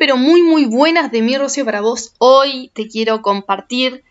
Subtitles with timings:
[0.00, 2.14] pero muy, muy buenas de mi Rocío para vos.
[2.18, 4.02] Hoy te quiero compartir,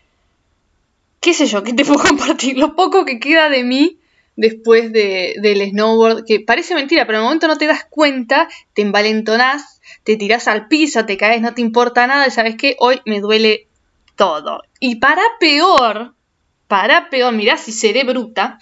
[1.20, 3.98] qué sé yo, qué te puedo compartir, lo poco que queda de mí
[4.36, 8.48] después de, del snowboard, que parece mentira, pero en el momento no te das cuenta,
[8.72, 12.76] te envalentonás, te tirás al piso, te caes, no te importa nada, y sabes que
[12.78, 13.66] hoy me duele
[14.16, 14.62] todo.
[14.78, 16.14] Y para peor,
[16.68, 18.58] para peor, mirá si seré bruta,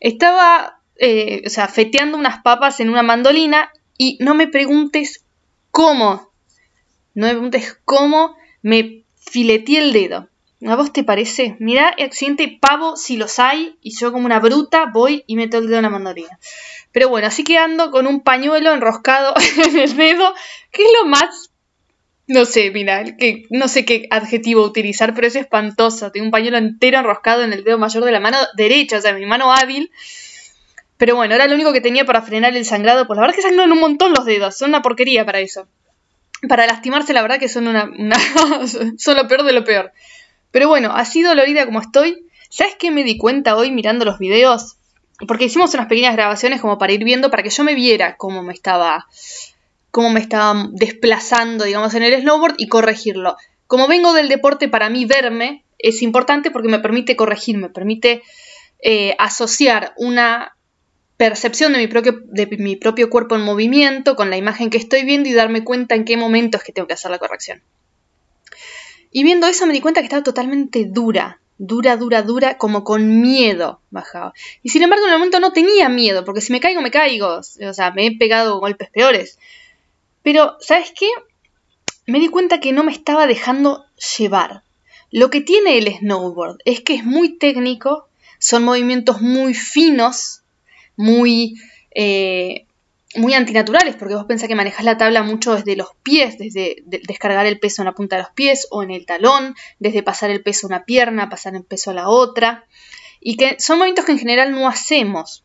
[0.00, 5.24] estaba, eh, o sea, feteando unas papas en una mandolina y no me preguntes
[5.70, 6.32] cómo,
[7.14, 10.28] no me preguntes cómo me fileteé el dedo.
[10.66, 11.56] ¿A vos te parece?
[11.58, 15.66] Mirá accidente pavo si los hay y yo como una bruta voy y meto el
[15.66, 16.38] dedo en la mandolina.
[16.92, 19.32] Pero bueno, así que ando con un pañuelo enroscado
[19.66, 20.34] en el dedo,
[20.70, 21.50] que es lo más...
[22.26, 26.12] No sé, mira, que no sé qué adjetivo utilizar, pero es espantoso.
[26.12, 29.14] Tengo un pañuelo entero enroscado en el dedo mayor de la mano derecha, o sea,
[29.14, 29.90] mi mano hábil.
[31.00, 33.06] Pero bueno, era lo único que tenía para frenar el sangrado.
[33.06, 35.66] Pues la verdad es que sangran un montón los dedos, son una porquería para eso.
[36.46, 37.90] Para lastimarse, la verdad que son una,
[38.98, 39.92] son lo peor de lo peor.
[40.50, 44.76] Pero bueno, así dolorida como estoy, ¿sabes qué me di cuenta hoy mirando los videos?
[45.26, 48.42] Porque hicimos unas pequeñas grabaciones como para ir viendo, para que yo me viera cómo
[48.42, 49.06] me estaba,
[49.90, 53.38] cómo me estaba desplazando, digamos, en el snowboard y corregirlo.
[53.66, 58.22] Como vengo del deporte, para mí verme es importante porque me permite corregir, me permite
[58.82, 60.56] eh, asociar una
[61.20, 65.04] percepción de mi, propio, de mi propio cuerpo en movimiento con la imagen que estoy
[65.04, 67.62] viendo y darme cuenta en qué momento es que tengo que hacer la corrección.
[69.10, 73.20] Y viendo eso me di cuenta que estaba totalmente dura, dura, dura, dura, como con
[73.20, 74.32] miedo bajaba.
[74.62, 77.40] Y sin embargo en el momento no tenía miedo, porque si me caigo, me caigo.
[77.68, 79.38] O sea, me he pegado golpes peores.
[80.22, 81.10] Pero, ¿sabes qué?
[82.06, 83.84] Me di cuenta que no me estaba dejando
[84.16, 84.62] llevar.
[85.10, 90.39] Lo que tiene el snowboard es que es muy técnico, son movimientos muy finos,
[91.00, 91.60] muy
[91.94, 92.66] eh,
[93.16, 97.44] muy antinaturales, porque vos pensás que manejas la tabla mucho desde los pies, desde descargar
[97.46, 100.42] el peso en la punta de los pies o en el talón, desde pasar el
[100.42, 102.66] peso a una pierna, pasar el peso a la otra,
[103.20, 105.42] y que son movimientos que en general no hacemos.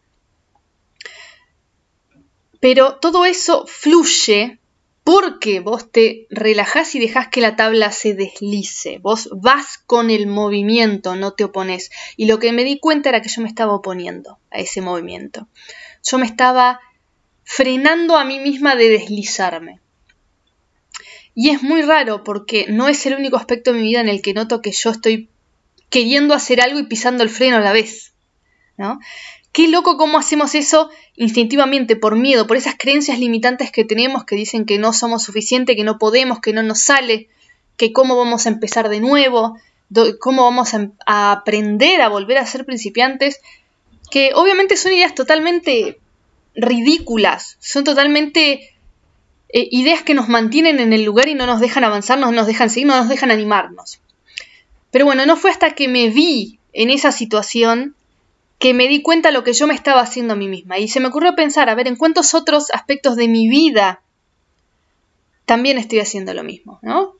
[2.59, 4.59] Pero todo eso fluye
[5.05, 8.97] porque vos te relajás y dejás que la tabla se deslice.
[8.97, 11.91] Vos vas con el movimiento, no te opones.
[12.17, 15.47] Y lo que me di cuenta era que yo me estaba oponiendo a ese movimiento.
[16.03, 16.79] Yo me estaba
[17.43, 19.79] frenando a mí misma de deslizarme.
[21.35, 24.23] Y es muy raro porque no es el único aspecto de mi vida en el
[24.23, 25.29] que noto que yo estoy
[25.91, 28.15] queriendo hacer algo y pisando el freno a la vez.
[28.75, 28.99] ¿no?
[29.55, 34.35] Qué loco cómo hacemos eso instintivamente, por miedo, por esas creencias limitantes que tenemos que
[34.35, 37.29] dicen que no somos suficientes, que no podemos, que no nos sale,
[37.77, 39.57] que cómo vamos a empezar de nuevo,
[40.19, 43.39] cómo vamos a, a aprender a volver a ser principiantes,
[44.11, 45.99] que obviamente son ideas totalmente
[46.53, 48.75] ridículas, son totalmente
[49.47, 52.45] eh, ideas que nos mantienen en el lugar y no nos dejan avanzar, no nos
[52.45, 54.01] dejan seguir, no nos dejan animarnos.
[54.91, 57.95] Pero bueno, no fue hasta que me vi en esa situación
[58.65, 60.79] que me di cuenta lo que yo me estaba haciendo a mí misma.
[60.79, 64.01] Y se me ocurrió pensar, a ver, en cuántos otros aspectos de mi vida
[65.45, 67.13] también estoy haciendo lo mismo, ¿no?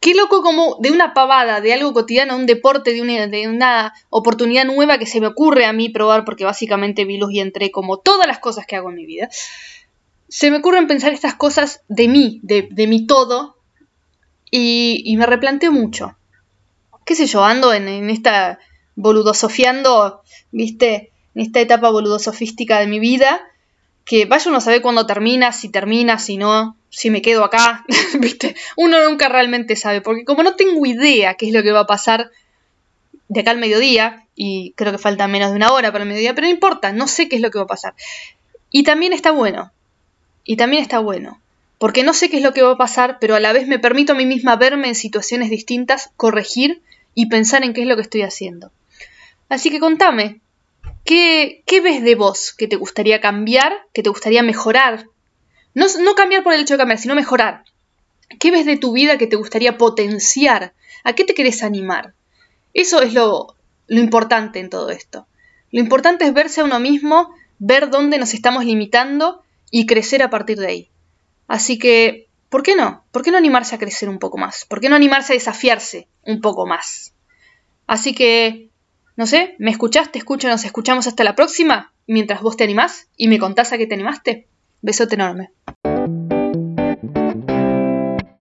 [0.00, 4.98] Qué loco como de una pavada, de algo cotidiano, un deporte, de una, oportunidad nueva
[4.98, 8.26] que se me ocurre a mí probar, porque básicamente vi luz y entré como todas
[8.26, 9.30] las cosas que hago en mi vida.
[10.28, 13.56] Se me ocurren pensar estas cosas de mí, de, mi todo,
[14.50, 16.18] y, me replanteo mucho.
[17.06, 17.42] ¿Qué sé yo?
[17.42, 18.58] Ando en esta
[19.00, 20.22] boludosofiando,
[20.52, 21.10] ¿viste?
[21.34, 23.40] En esta etapa boludosofística de mi vida,
[24.04, 27.84] que vaya uno a saber cuándo termina, si termina, si no, si me quedo acá,
[28.18, 28.54] ¿viste?
[28.76, 31.86] Uno nunca realmente sabe, porque como no tengo idea qué es lo que va a
[31.86, 32.30] pasar
[33.28, 36.34] de acá al mediodía, y creo que falta menos de una hora para el mediodía,
[36.34, 37.94] pero no importa, no sé qué es lo que va a pasar.
[38.70, 39.72] Y también está bueno,
[40.44, 41.40] y también está bueno,
[41.78, 43.78] porque no sé qué es lo que va a pasar, pero a la vez me
[43.78, 46.82] permito a mí misma verme en situaciones distintas, corregir
[47.14, 48.72] y pensar en qué es lo que estoy haciendo.
[49.50, 50.40] Así que contame,
[51.04, 55.04] ¿qué, qué ves de vos que te gustaría cambiar, que te gustaría mejorar
[55.74, 57.64] no, cambiar por el hecho de cambiar, sino mejorar.
[58.38, 60.74] ¿Qué ves de tu vida que te gustaría potenciar?
[61.04, 62.14] ¿A qué te querés animar?
[62.74, 63.56] Eso es lo,
[63.86, 65.26] lo importante en todo esto.
[65.70, 70.30] Lo importante es verse a uno mismo, ver dónde nos estamos limitando y crecer a
[70.30, 70.90] partir de ahí.
[71.46, 73.04] Así que, ¿por qué no?
[73.12, 74.64] ¿Por qué no animarse a crecer un poco más?
[74.64, 77.12] ¿Por qué no animarse a desafiarse un poco más?
[77.86, 78.69] Así que,
[79.16, 80.12] no sé, ¿me escuchás?
[80.12, 80.48] ¿Te escucho?
[80.48, 81.92] ¿Nos escuchamos hasta la próxima?
[82.06, 84.48] Mientras vos te animás y me contás a qué te animaste.
[84.82, 85.50] Besote enorme.